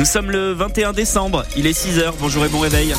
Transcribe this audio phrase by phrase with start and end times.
[0.00, 2.94] Nous sommes le 21 décembre, il est 6h, bonjour et bon réveil.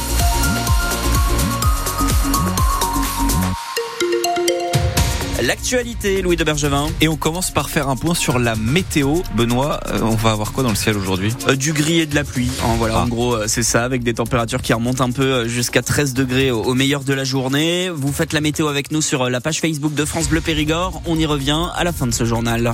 [5.41, 6.85] L'actualité, Louis de Bergevin.
[7.01, 9.15] Et on commence par faire un point sur la météo.
[9.35, 11.33] Benoît, euh, on va avoir quoi dans le ciel aujourd'hui?
[11.47, 12.51] Euh, Du gris et de la pluie.
[12.63, 13.01] En voilà, Ah.
[13.01, 16.51] en gros, euh, c'est ça, avec des températures qui remontent un peu jusqu'à 13 degrés
[16.51, 17.89] au, au meilleur de la journée.
[17.89, 21.01] Vous faites la météo avec nous sur la page Facebook de France Bleu Périgord.
[21.07, 22.73] On y revient à la fin de ce journal.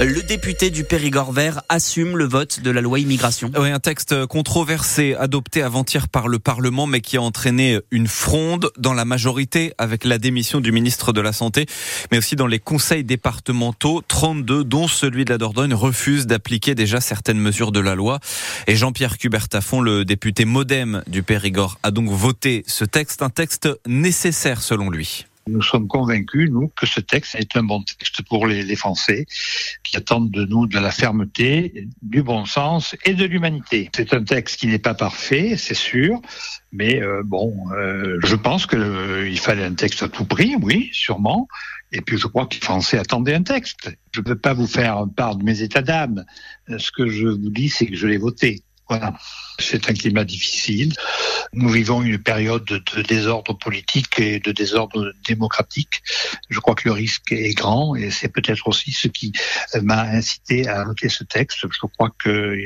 [0.00, 3.50] Le député du Périgord vert assume le vote de la loi immigration.
[3.58, 8.70] Oui, un texte controversé adopté avant-hier par le Parlement, mais qui a entraîné une fronde
[8.78, 11.66] dans la majorité avec la démission du ministre de la Santé,
[12.12, 14.02] mais aussi dans les conseils départementaux.
[14.06, 18.20] 32, dont celui de la Dordogne, refusent d'appliquer déjà certaines mesures de la loi.
[18.68, 23.68] Et Jean-Pierre Cubertafon, le député modem du Périgord, a donc voté ce texte, un texte
[23.84, 25.26] nécessaire selon lui.
[25.48, 29.26] Nous sommes convaincus, nous, que ce texte est un bon texte pour les, Français
[29.82, 33.90] qui attendent de nous de la fermeté, du bon sens et de l'humanité.
[33.96, 36.20] C'est un texte qui n'est pas parfait, c'est sûr,
[36.70, 41.48] mais euh, bon, euh, je pense qu'il fallait un texte à tout prix, oui, sûrement.
[41.92, 43.90] Et puis je crois que les Français attendaient un texte.
[44.12, 46.24] Je ne peux pas vous faire part de mes états d'âme.
[46.68, 48.62] Euh, Ce que je vous dis, c'est que je l'ai voté.
[48.88, 49.14] Voilà.
[49.58, 50.94] C'est un climat difficile.
[51.52, 56.02] Nous vivons une période de, désordre politique et de désordre démocratique.
[56.48, 59.32] Je crois que le risque est grand et c'est peut-être aussi ce qui
[59.82, 61.58] m'a incité à voter ce texte.
[61.62, 62.56] Je crois que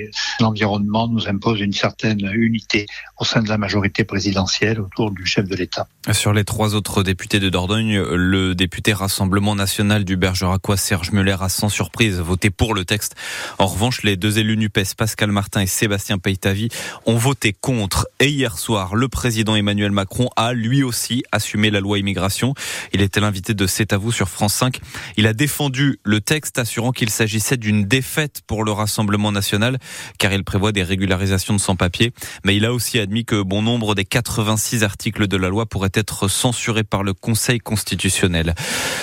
[0.40, 2.86] l'environnement nous impose une certaine unité
[3.18, 5.88] au sein de la majorité présidentielle autour du chef de l'État.
[6.12, 11.36] Sur les trois autres députés de Dordogne, le député Rassemblement National du Bergeracois Serge Muller
[11.40, 13.14] a sans surprise voté pour le texte.
[13.58, 16.68] En revanche, les deux élus NUPES, Pascal Martin et Sébastien Peytavi,
[17.06, 18.08] ont voté contre.
[18.20, 22.54] Et hier soir, le président Emmanuel Macron a lui aussi assumé la loi immigration.
[22.92, 24.80] Il était l'invité de C'est à vous sur France 5.
[25.16, 29.78] Il a défendu le texte, assurant qu'il s'agissait d'une défaite pour le Rassemblement National,
[30.18, 32.12] car il prévoit des régularisations de sans-papiers.
[32.44, 35.90] Mais il a aussi admis que bon nombre des 86 articles de la loi pourraient
[35.94, 38.54] être censurés par le Conseil constitutionnel.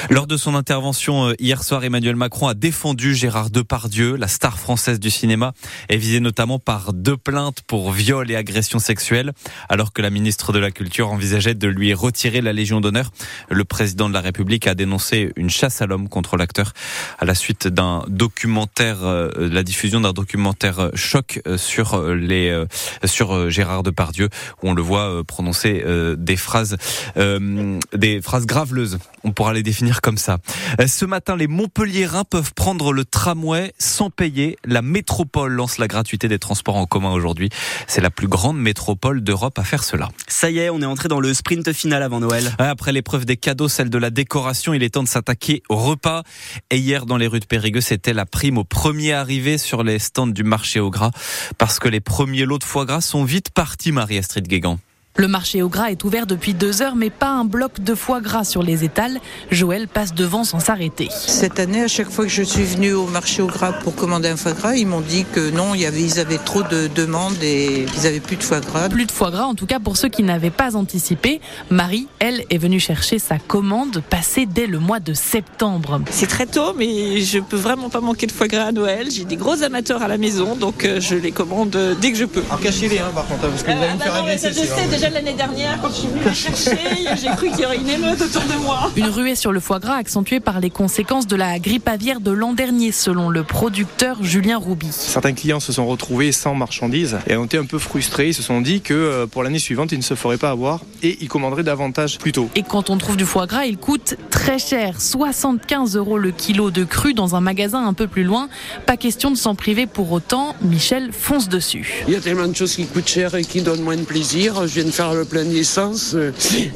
[0.09, 4.59] Lors de son intervention euh, hier soir, Emmanuel Macron a défendu Gérard Depardieu, la star
[4.59, 5.53] française du cinéma,
[5.90, 9.31] est visée notamment par deux plaintes pour viol et agression sexuelle,
[9.69, 13.12] alors que la ministre de la Culture envisageait de lui retirer la Légion d'honneur.
[13.50, 16.74] Le président de la République a dénoncé une chasse à l'homme contre l'acteur
[17.19, 22.50] à la suite d'un documentaire, euh, la diffusion d'un documentaire choc euh, sur euh, les
[22.50, 22.66] euh,
[23.06, 24.29] sur euh, Gérard Depardieu
[24.63, 25.84] où on le voit prononcer
[26.18, 26.78] des phrases
[27.16, 28.97] des phrases graveleuses.
[29.24, 30.38] On pourra les définir comme ça.
[30.85, 34.58] Ce matin, les Montpelliérains peuvent prendre le tramway sans payer.
[34.66, 37.50] La métropole lance la gratuité des transports en commun aujourd'hui.
[37.88, 40.09] C'est la plus grande métropole d'Europe à faire cela.
[40.28, 42.52] Ça y est, on est entré dans le sprint final avant Noël.
[42.58, 46.24] Après l'épreuve des cadeaux, celle de la décoration, il est temps de s'attaquer au repas.
[46.72, 50.00] Et hier, dans les rues de Périgueux, c'était la prime au premier arrivé sur les
[50.00, 51.12] stands du marché au gras.
[51.58, 54.80] Parce que les premiers lots de foie gras sont vite partis, Marie-Astrid Guégan.
[55.19, 58.22] Le marché au gras est ouvert depuis deux heures, mais pas un bloc de foie
[58.22, 59.19] gras sur les étals.
[59.52, 61.09] Joël passe devant sans s'arrêter.
[61.12, 64.29] Cette année, à chaque fois que je suis venue au marché au gras pour commander
[64.29, 66.88] un foie gras, ils m'ont dit que non, il y avait, ils avaient trop de
[66.96, 68.88] demandes et qu'ils avaient plus de foie gras.
[68.88, 71.41] Plus de foie gras, en tout cas pour ceux qui n'avaient pas anticipé.
[71.69, 76.00] Marie, elle, est venue chercher sa commande passée dès le mois de septembre.
[76.12, 79.12] C'est très tôt, mais je peux vraiment pas manquer de foie gras à Noël.
[79.12, 82.18] J'ai des gros amateurs à la maison, donc euh, je les commande euh, dès que
[82.18, 82.44] je peux.
[82.47, 85.80] Alors cachez-les hein, par contre, hein, parce que vous allez me faire Ah, l'année dernière,
[85.81, 86.78] quand je suis venue les chercher,
[87.22, 88.92] j'ai cru qu'il y aurait une émeute autour de moi.
[88.96, 92.31] Une ruée sur le foie gras accentuée par les conséquences de la grippe aviaire de
[92.31, 94.88] l'an dernier, selon le producteur Julien Rouby.
[94.92, 98.30] Certains clients se sont retrouvés sans marchandises et ont été un peu frustrés.
[98.30, 100.81] Ils se sont dit que euh, pour l'année suivante, ils ne se feraient pas avoir
[101.02, 102.50] et ils commanderaient davantage plus tôt.
[102.56, 106.72] Et quand on trouve du foie gras, il coûte très cher, 75 euros le kilo
[106.72, 108.50] de cru dans un magasin un peu plus loin.
[108.86, 110.56] Pas question de s'en priver pour autant.
[110.62, 112.03] Michel fonce dessus.
[112.08, 114.68] Il y a tellement de choses qui coûtent cher et qui donnent moins de plaisir.
[114.68, 116.14] Je viens de faire le plein d'essence.
[116.16, 116.32] euh,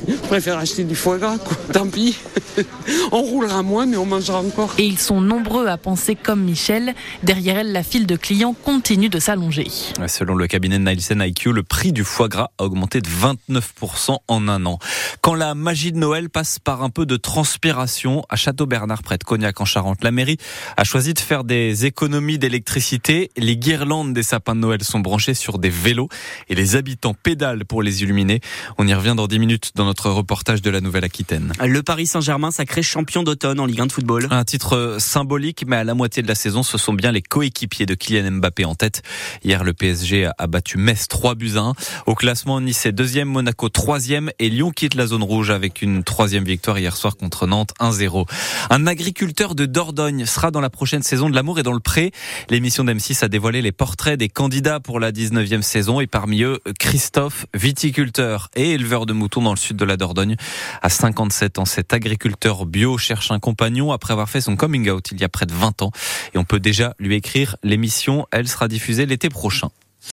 [0.08, 1.38] Je préfère acheter du foie gras.
[1.40, 1.58] quoi.
[1.74, 2.16] Tant pis.
[3.12, 4.74] On roulera moins, mais on mangera encore.
[4.78, 6.94] Et ils sont nombreux à penser comme Michel.
[7.24, 9.68] Derrière elle, la file de clients continue de s'allonger.
[10.08, 13.08] Selon le cabinet de Nielsen IQ, le prix du foie gras a augmenté de
[13.50, 14.78] 29% en un an.
[15.22, 19.24] Quand la magie de Noël passe par un peu de transpiration, à Château-Bernard, près de
[19.24, 20.38] Cognac en Charente, la mairie
[20.78, 23.32] a choisi de faire des économies d'électricité.
[23.38, 26.10] Les guirlandes des sapins de Noël sont branchées sur des vélos
[26.50, 28.42] et les habitants pédalent pour les Illuminés.
[28.78, 31.52] On y revient dans 10 minutes dans notre reportage de la Nouvelle-Aquitaine.
[31.64, 34.28] Le Paris Saint-Germain sacré champion d'automne en Ligue 1 de football.
[34.30, 37.86] Un titre symbolique, mais à la moitié de la saison, ce sont bien les coéquipiers
[37.86, 39.02] de Kylian Mbappé en tête.
[39.44, 41.74] Hier, le PSG a battu Metz 3 buts à 1.
[42.06, 46.04] Au classement, Nice est deuxième, Monaco troisième et Lyon quitte la zone rouge avec une
[46.04, 48.28] troisième victoire hier soir contre Nantes 1-0.
[48.70, 52.12] Un agriculteur de Dordogne sera dans la prochaine saison de l'amour et dans le pré.
[52.50, 56.60] L'émission d'M6 a dévoilé les portraits des candidats pour la 19e saison et parmi eux,
[56.80, 57.46] Christophe,
[57.94, 60.36] viticulteur et éleveur de moutons dans le sud de la Dordogne.
[60.82, 65.12] À 57 ans, cet agriculteur bio cherche un compagnon après avoir fait son coming out
[65.12, 65.92] il y a près de 20 ans
[66.34, 68.26] et on peut déjà lui écrire l'émission.
[68.32, 69.70] Elle sera diffusée l'été prochain.